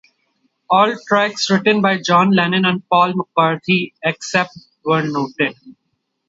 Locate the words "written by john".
1.51-2.31